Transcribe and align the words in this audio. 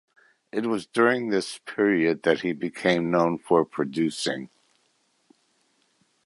It 0.51 0.65
was 0.65 0.87
during 0.87 1.29
this 1.29 1.59
period 1.59 2.23
that 2.23 2.41
he 2.41 2.53
became 2.53 3.11
known 3.11 3.37
for 3.37 3.63
producing. 3.63 4.49